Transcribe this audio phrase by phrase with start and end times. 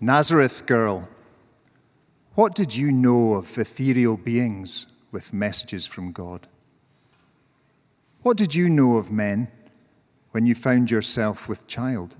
[0.00, 1.08] Nazareth girl,
[2.34, 6.48] what did you know of ethereal beings with messages from God?
[8.22, 9.48] What did you know of men
[10.32, 12.16] when you found yourself with child?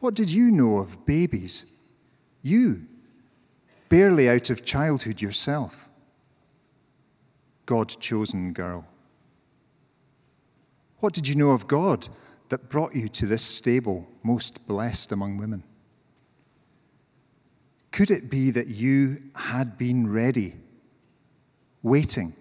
[0.00, 1.64] What did you know of babies?
[2.42, 2.86] You,
[3.88, 5.88] barely out of childhood yourself.
[7.66, 8.86] God chosen girl.
[11.00, 12.08] What did you know of God
[12.48, 15.62] that brought you to this stable, most blessed among women?
[17.90, 20.54] Could it be that you had been ready,
[21.82, 22.34] waiting,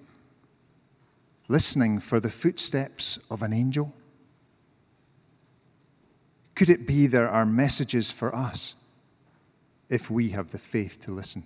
[1.47, 3.93] listening for the footsteps of an angel?
[6.55, 8.75] Could it be there are messages for us
[9.89, 11.43] if we have the faith to listen?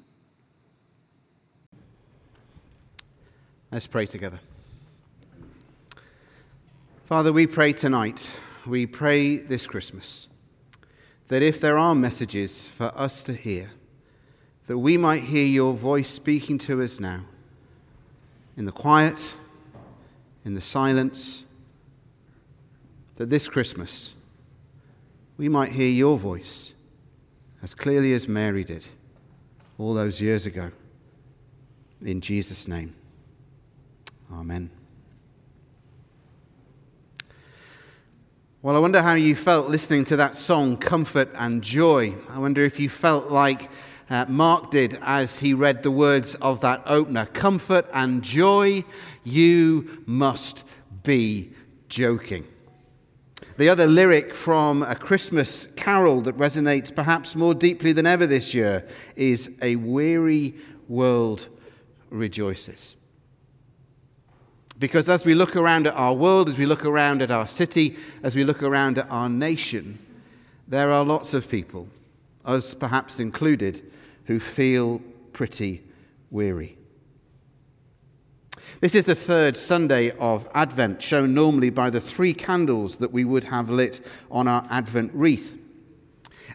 [3.71, 4.39] Let's pray together.
[7.05, 10.27] Father, we pray tonight, we pray this Christmas,
[11.27, 13.71] that if there are messages for us to hear,
[14.67, 17.21] that we might hear your voice speaking to us now,
[18.57, 19.33] in the quiet,
[20.45, 21.45] in the silence,
[23.15, 24.15] that this Christmas
[25.37, 26.75] we might hear your voice
[27.63, 28.87] as clearly as Mary did
[29.79, 30.71] all those years ago.
[32.03, 32.93] In Jesus' name,
[34.31, 34.69] Amen.
[38.63, 42.13] Well, I wonder how you felt listening to that song, Comfort and Joy.
[42.29, 43.71] I wonder if you felt like
[44.07, 48.83] uh, Mark did as he read the words of that opener Comfort and joy,
[49.23, 50.63] you must
[51.01, 51.53] be
[51.89, 52.45] joking.
[53.57, 58.53] The other lyric from a Christmas carol that resonates perhaps more deeply than ever this
[58.53, 60.53] year is A weary
[60.87, 61.47] world
[62.11, 62.95] rejoices.
[64.81, 67.97] Because as we look around at our world, as we look around at our city,
[68.23, 69.99] as we look around at our nation,
[70.67, 71.87] there are lots of people,
[72.45, 73.83] us perhaps included,
[74.25, 74.99] who feel
[75.33, 75.83] pretty
[76.31, 76.79] weary.
[78.79, 83.23] This is the third Sunday of Advent, shown normally by the three candles that we
[83.23, 85.59] would have lit on our Advent wreath.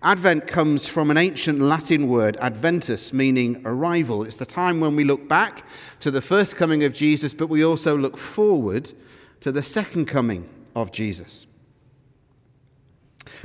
[0.02, 4.24] Advent comes from an ancient Latin word, adventus, meaning arrival.
[4.24, 5.64] It's the time when we look back
[6.00, 8.92] to the first coming of Jesus, but we also look forward
[9.40, 11.46] to the second coming of Jesus.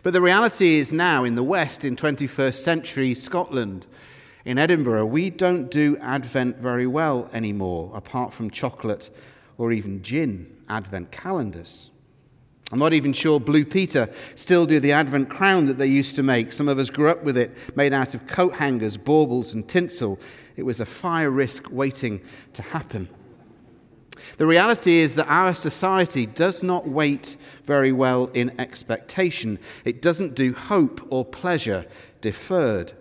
[0.04, 3.88] But the reality is now in the West, in 21st century Scotland,
[4.44, 9.10] in Edinburgh, we don't do Advent very well anymore, apart from chocolate
[9.58, 11.91] or even gin Advent calendars.
[12.72, 16.24] I'm not even sure Blue Peter still do the Advent crown that they used to
[16.24, 16.52] make.
[16.54, 20.20] Some of us grew up with it, made out of coat hangers, baubles, and tinsel.
[20.56, 22.22] It was a fire risk waiting
[22.54, 23.10] to happen.
[24.38, 29.60] The reality is that our society does not wait very well in expectation.
[29.84, 31.86] It doesn't do hope or pleasure
[32.22, 32.94] deferred.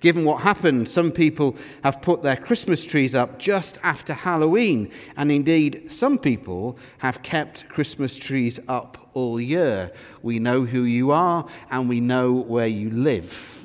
[0.00, 5.30] Given what happened, some people have put their Christmas trees up just after Halloween, and
[5.30, 9.92] indeed, some people have kept Christmas trees up all year.
[10.22, 13.58] We know who you are, and we know where you live.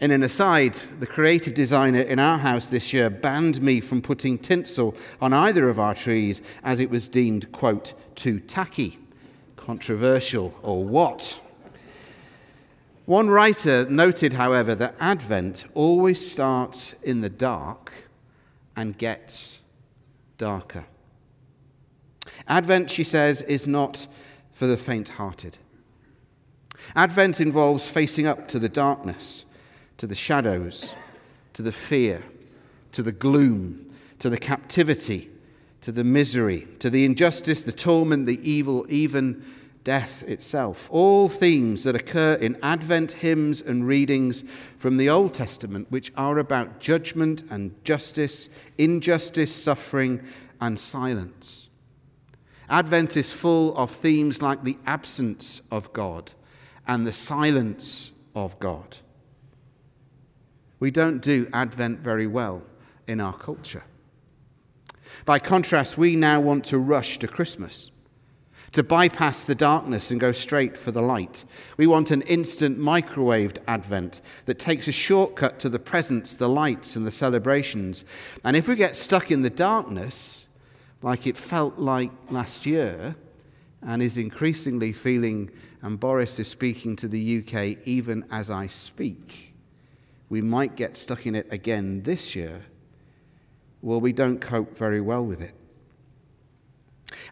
[0.00, 4.38] In an aside, the creative designer in our house this year banned me from putting
[4.38, 8.98] tinsel on either of our trees as it was deemed, quote, too tacky,
[9.56, 11.40] controversial, or what?
[13.08, 17.90] One writer noted, however, that Advent always starts in the dark
[18.76, 19.62] and gets
[20.36, 20.84] darker.
[22.46, 24.06] Advent, she says, is not
[24.52, 25.56] for the faint hearted.
[26.94, 29.46] Advent involves facing up to the darkness,
[29.96, 30.94] to the shadows,
[31.54, 32.22] to the fear,
[32.92, 35.30] to the gloom, to the captivity,
[35.80, 39.42] to the misery, to the injustice, the torment, the evil, even
[39.88, 40.86] death itself.
[40.92, 44.44] All themes that occur in Advent hymns and readings
[44.76, 50.22] from the Old Testament, which are about judgment and justice, injustice, suffering,
[50.60, 51.70] and silence.
[52.68, 56.32] Advent is full of themes like the absence of God
[56.86, 58.98] and the silence of God.
[60.80, 62.62] We don't do Advent very well
[63.06, 63.84] in our culture.
[65.24, 67.90] By contrast, we now want to rush to Christmas
[68.72, 71.44] to bypass the darkness and go straight for the light.
[71.76, 76.96] We want an instant microwaved advent that takes a shortcut to the presents, the lights,
[76.96, 78.04] and the celebrations.
[78.44, 80.48] And if we get stuck in the darkness,
[81.02, 83.16] like it felt like last year,
[83.82, 85.50] and is increasingly feeling,
[85.82, 89.54] and Boris is speaking to the UK even as I speak,
[90.28, 92.62] we might get stuck in it again this year.
[93.80, 95.54] Well, we don't cope very well with it.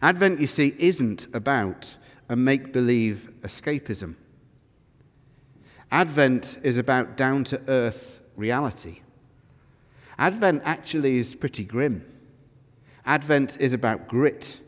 [0.01, 1.97] Advent, you see, isn't about
[2.29, 4.15] a make believe escapism.
[5.91, 8.99] Advent is about down to earth reality.
[10.19, 12.03] Advent actually is pretty grim.
[13.05, 14.59] Advent is about grit.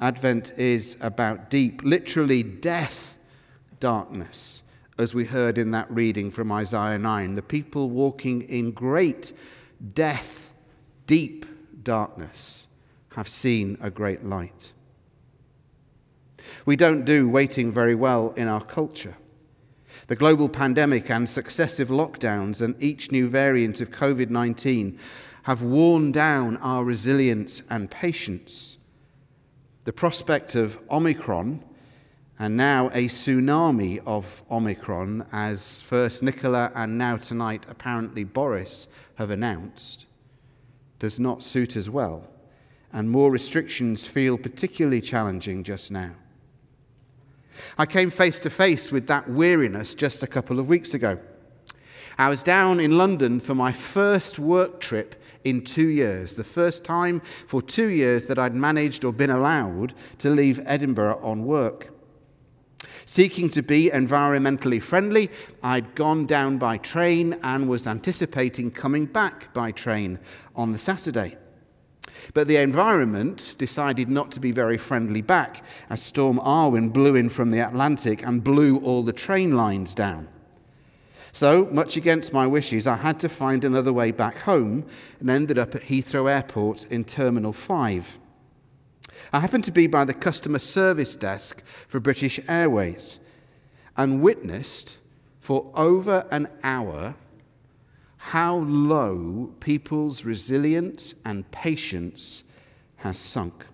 [0.00, 3.18] Advent is about deep, literally death,
[3.80, 4.62] darkness,
[4.98, 7.34] as we heard in that reading from Isaiah 9.
[7.34, 9.32] The people walking in great
[9.94, 10.52] death,
[11.06, 11.44] deep
[11.82, 12.66] darkness,
[13.16, 14.72] have seen a great light.
[16.66, 19.16] We don't do waiting very well in our culture.
[20.08, 24.98] The global pandemic and successive lockdowns and each new variant of COVID 19
[25.44, 28.76] have worn down our resilience and patience.
[29.84, 31.64] The prospect of Omicron
[32.38, 39.30] and now a tsunami of Omicron, as first Nicola and now tonight apparently Boris have
[39.30, 40.04] announced,
[40.98, 42.28] does not suit us well,
[42.96, 46.12] and more restrictions feel particularly challenging just now.
[47.76, 51.18] I came face to face with that weariness just a couple of weeks ago.
[52.16, 56.86] I was down in London for my first work trip in two years, the first
[56.86, 61.92] time for two years that I'd managed or been allowed to leave Edinburgh on work.
[63.04, 65.30] Seeking to be environmentally friendly,
[65.62, 70.18] I'd gone down by train and was anticipating coming back by train
[70.54, 71.36] on the Saturday.
[72.34, 77.28] But the environment decided not to be very friendly back as Storm Arwen blew in
[77.28, 80.28] from the Atlantic and blew all the train lines down.
[81.32, 84.86] So, much against my wishes, I had to find another way back home
[85.20, 88.18] and ended up at Heathrow Airport in Terminal 5.
[89.32, 93.20] I happened to be by the customer service desk for British Airways
[93.96, 94.98] and witnessed
[95.40, 97.14] for over an hour
[98.30, 102.42] how low people's resilience and patience
[102.96, 103.64] has sunk.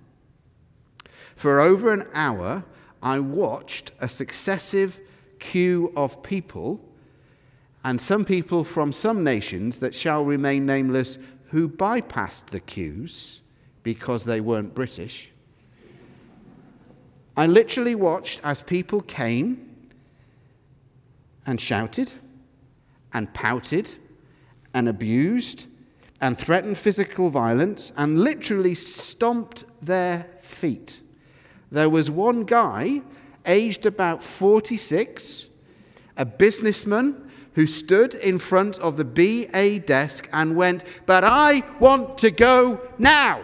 [1.34, 2.62] For over an hour,
[3.02, 5.00] I watched a successive
[5.38, 6.86] queue of people,
[7.82, 13.40] and some people from some nations that shall remain nameless who bypassed the queues
[13.82, 15.30] because they weren't British.
[17.38, 19.78] I literally watched as people came
[21.46, 22.12] and shouted
[23.14, 23.94] and pouted
[24.74, 25.66] and abused
[26.20, 31.00] and threatened physical violence and literally stomped their feet.
[31.70, 33.02] There was one guy,
[33.44, 35.48] aged about 46,
[36.16, 42.18] a businessman who stood in front of the BA desk and went, But I want
[42.18, 43.42] to go now.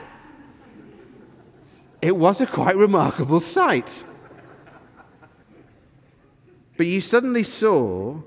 [2.01, 4.05] It was a quite remarkable sight.
[6.77, 8.23] But you suddenly saw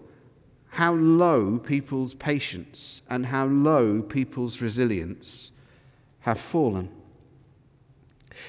[0.71, 5.51] how low people's patience and how low people's resilience
[6.21, 6.89] have fallen.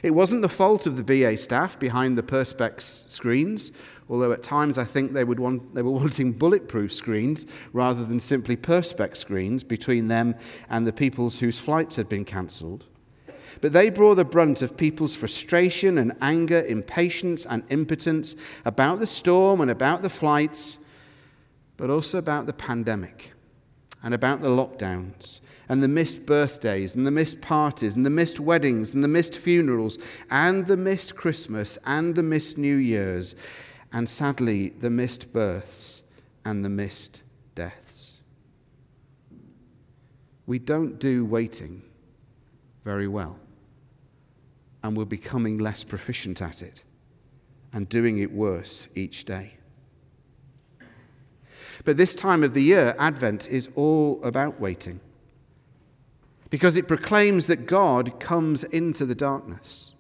[0.04, 3.72] It wasn't the fault of the BA staff behind the Perspex screens,
[4.08, 8.20] although at times I think they, would want, they were wanting bulletproof screens rather than
[8.20, 10.36] simply Perspex screens between them
[10.70, 12.86] and the peoples whose flights had been cancelled.
[13.60, 19.06] But they bore the brunt of people's frustration and anger, impatience and impotence about the
[19.06, 20.78] storm and about the flights
[21.76, 23.32] but also about the pandemic
[24.02, 28.40] and about the lockdowns and the missed birthdays and the missed parties and the missed
[28.40, 29.98] weddings and the missed funerals
[30.30, 33.34] and the missed Christmas and the missed New Year's
[33.92, 36.02] and sadly the missed births
[36.44, 37.22] and the missed
[37.54, 38.18] deaths.
[40.46, 41.82] We don't do waiting
[42.84, 43.38] very well
[44.82, 46.82] and we're becoming less proficient at it
[47.72, 49.54] and doing it worse each day.
[51.84, 55.00] But this time of the year, Advent, is all about waiting.
[56.50, 59.94] Because it proclaims that God comes into the darkness,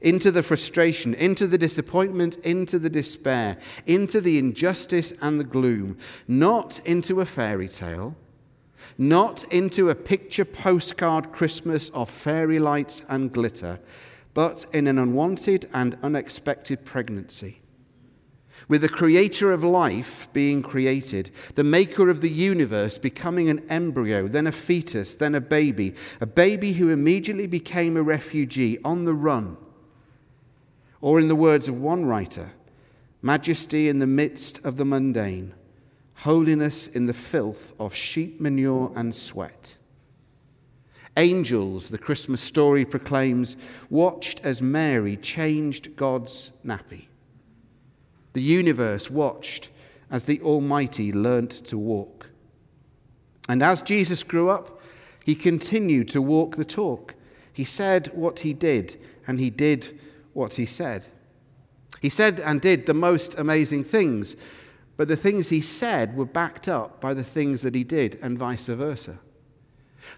[0.00, 5.98] into the frustration, into the disappointment, into the despair, into the injustice and the gloom,
[6.28, 8.16] not into a fairy tale,
[8.96, 13.80] not into a picture postcard Christmas of fairy lights and glitter,
[14.32, 17.60] but in an unwanted and unexpected pregnancy
[18.68, 24.26] with the creator of life being created, the maker of the universe becoming an embryo,
[24.26, 29.14] then a fetus, then a baby, a baby who immediately became a refugee on the
[29.14, 29.56] run.
[31.00, 32.52] Or, in the words of one writer,
[33.22, 35.54] majesty in the midst of the mundane,
[36.16, 39.76] holiness in the filth of sheep manure and sweat.
[41.16, 43.56] Angels, the Christmas story proclaims,
[43.88, 47.06] watched as Mary changed God's nappy.
[48.36, 49.70] The universe watched
[50.10, 52.28] as the Almighty learnt to walk.
[53.48, 54.78] And as Jesus grew up,
[55.24, 57.14] he continued to walk the talk.
[57.50, 59.98] He said what he did, and he did
[60.34, 61.06] what he said.
[62.02, 64.36] He said and did the most amazing things,
[64.98, 68.36] but the things he said were backed up by the things that he did, and
[68.36, 69.18] vice versa.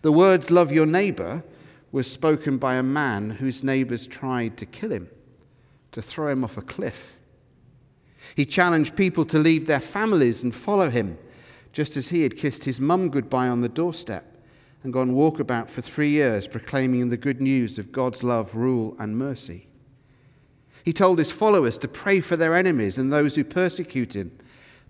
[0.02, 1.44] The words, love your neighbor,
[1.92, 5.08] was spoken by a man whose neighbors tried to kill him,
[5.92, 7.14] to throw him off a cliff.
[8.34, 11.18] He challenged people to leave their families and follow him,
[11.72, 14.24] just as he had kissed his mum goodbye on the doorstep
[14.82, 19.18] and gone walkabout for three years proclaiming the good news of God's love, rule, and
[19.18, 19.66] mercy.
[20.84, 24.36] He told his followers to pray for their enemies and those who persecute him,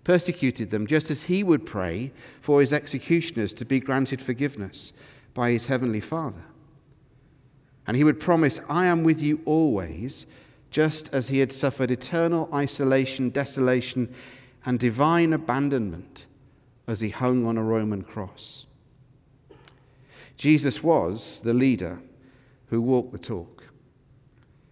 [0.03, 4.93] persecuted them, just as he would pray for his executioners to be granted forgiveness
[5.33, 6.43] by his heavenly Father.
[7.85, 10.25] And he would promise, I am with you always,
[10.71, 14.13] just as he had suffered eternal isolation, desolation,
[14.65, 16.25] and divine abandonment
[16.87, 18.65] as he hung on a Roman cross.
[20.37, 22.01] Jesus was the leader
[22.67, 23.65] who walked the talk.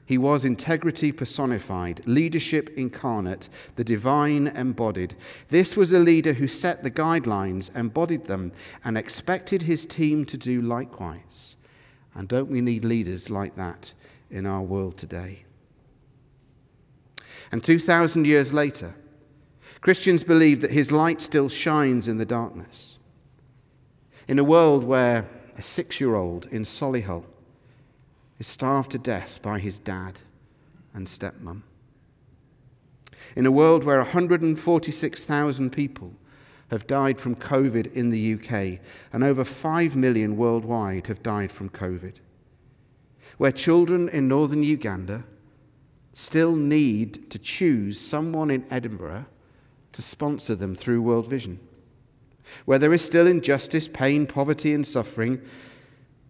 [0.06, 5.16] He was integrity personified, leadership incarnate, the divine embodied.
[5.50, 8.54] This was a leader who set the guidelines, embodied them,
[8.86, 11.58] and expected his team to do likewise.
[12.16, 13.94] And don't we need leaders like that
[14.32, 15.44] in our world today?
[17.52, 18.94] And 2,000 years later,
[19.82, 23.00] Christians believe that his light still shines in the darkness.
[24.28, 25.28] In a world where
[25.58, 27.26] a six year old in Solihull
[28.40, 30.20] is starved to death by his dad
[30.94, 31.64] and stepmom.
[33.36, 36.14] In a world where 146,000 people
[36.70, 38.80] have died from COVID in the UK,
[39.14, 42.16] and over 5 million worldwide have died from COVID.
[43.38, 45.24] Where children in northern Uganda
[46.18, 49.24] still need to choose someone in Edinburgh
[49.92, 51.60] to sponsor them through World Vision.
[52.66, 55.40] Where there is still injustice, pain, poverty, and suffering,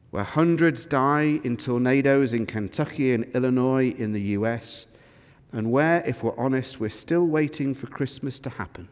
[0.10, 4.88] where hundreds die in tornadoes in Kentucky and Illinois in the US,
[5.54, 8.90] and where, if we're honest, we're still waiting for Christmas to happen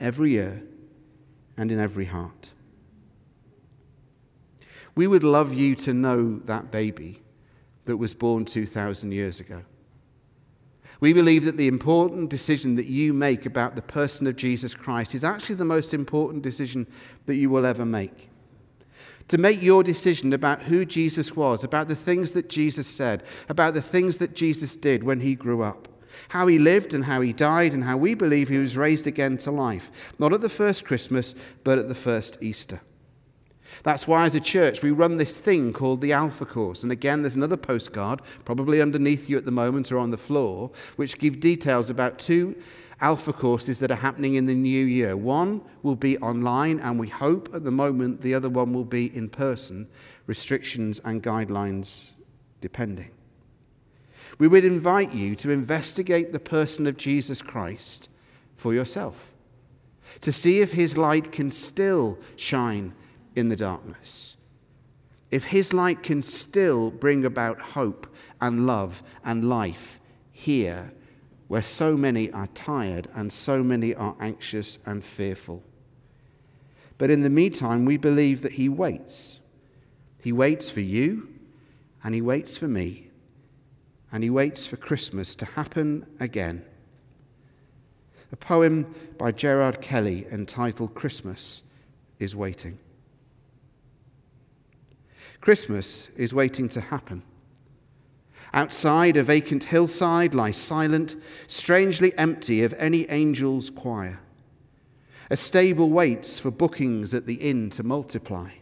[0.00, 0.62] every year
[1.58, 2.52] and in every heart.
[4.94, 7.20] We would love you to know that baby
[7.84, 9.62] that was born 2,000 years ago.
[11.04, 15.14] We believe that the important decision that you make about the person of Jesus Christ
[15.14, 16.86] is actually the most important decision
[17.26, 18.30] that you will ever make.
[19.28, 23.74] To make your decision about who Jesus was, about the things that Jesus said, about
[23.74, 25.88] the things that Jesus did when he grew up
[26.28, 29.36] how he lived and how he died, and how we believe he was raised again
[29.36, 31.34] to life, not at the first Christmas,
[31.64, 32.80] but at the first Easter.
[33.82, 36.82] That's why, as a church, we run this thing called the Alpha Course.
[36.82, 40.70] And again, there's another postcard, probably underneath you at the moment or on the floor,
[40.96, 42.56] which give details about two
[43.00, 45.16] Alpha courses that are happening in the new year.
[45.16, 49.14] One will be online, and we hope at the moment the other one will be
[49.16, 49.88] in person,
[50.26, 52.12] restrictions and guidelines
[52.60, 53.10] depending
[54.38, 58.08] we would invite you to investigate the person of Jesus Christ
[58.56, 59.32] for yourself,
[60.20, 62.94] to see if his light can still shine
[63.34, 64.36] in the darkness,
[65.30, 68.06] if his light can still bring about hope
[68.40, 70.00] and love and life
[70.30, 70.92] here
[71.48, 75.62] where so many are tired and so many are anxious and fearful.
[76.98, 79.40] But in the meantime, we believe that he waits.
[80.22, 81.28] He waits for you
[82.02, 83.10] and he waits for me
[84.12, 86.64] and he waits for Christmas to happen again.
[88.32, 91.62] A poem by Gerard Kelly entitled Christmas
[92.18, 92.78] is Waiting.
[95.44, 97.22] Christmas is waiting to happen.
[98.54, 104.20] Outside, a vacant hillside lies silent, strangely empty of any angel's choir.
[105.30, 108.52] A stable waits for bookings at the inn to multiply.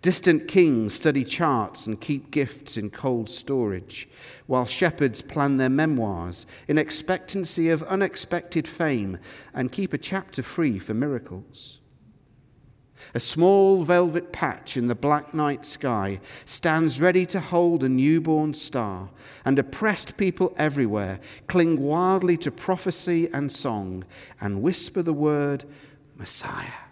[0.00, 4.08] Distant kings study charts and keep gifts in cold storage,
[4.46, 9.18] while shepherds plan their memoirs in expectancy of unexpected fame
[9.52, 11.80] and keep a chapter free for miracles.
[13.14, 18.54] A small velvet patch in the black night sky stands ready to hold a newborn
[18.54, 19.10] star,
[19.44, 24.04] and oppressed people everywhere cling wildly to prophecy and song
[24.40, 25.64] and whisper the word
[26.16, 26.84] Messiah.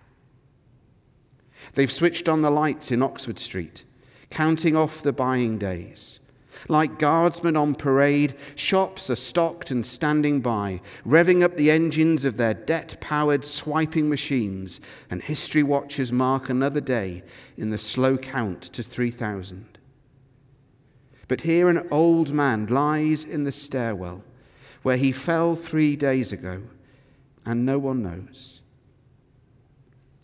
[1.74, 3.84] They've switched on the lights in Oxford Street,
[4.30, 6.20] counting off the buying days.
[6.68, 12.36] Like guardsmen on parade, shops are stocked and standing by, revving up the engines of
[12.36, 17.22] their debt powered swiping machines, and history watchers mark another day
[17.56, 19.78] in the slow count to 3,000.
[21.28, 24.22] But here an old man lies in the stairwell
[24.82, 26.62] where he fell three days ago,
[27.44, 28.62] and no one knows.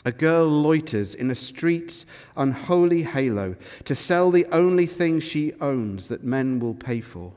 [0.05, 2.07] A girl loiters in a street's
[2.37, 3.55] unholy halo
[3.85, 7.33] to sell the only thing she owns that men will pay for.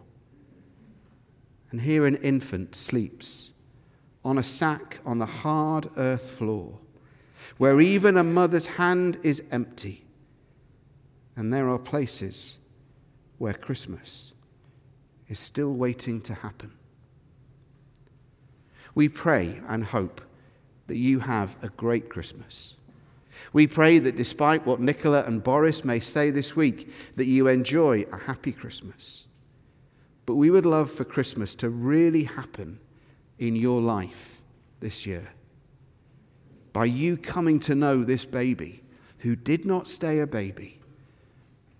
[1.71, 3.51] And here an infant sleeps
[4.23, 6.79] on a sack on the hard earth floor,
[7.57, 10.03] where even a mother's hand is empty.
[11.35, 12.57] And there are places
[13.37, 14.33] where Christmas
[15.27, 16.71] is still waiting to happen.
[18.95, 20.21] We pray and hope
[20.87, 22.75] that you have a great Christmas.
[23.53, 28.05] We pray that despite what Nicola and Boris may say this week, that you enjoy
[28.11, 29.27] a happy Christmas.
[30.25, 32.79] But we would love for Christmas to really happen
[33.37, 34.41] in your life
[34.79, 35.29] this year.
[36.73, 38.81] By you coming to know this baby
[39.19, 40.79] who did not stay a baby,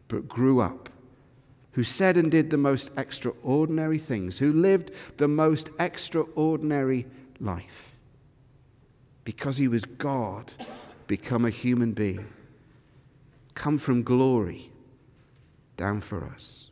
[0.07, 0.89] but grew up,
[1.73, 7.05] who said and did the most extraordinary things, who lived the most extraordinary
[7.39, 7.94] life.
[9.25, 10.53] Because he was God,
[11.07, 12.27] become a human being,
[13.53, 14.71] come from glory
[15.75, 16.69] down for us.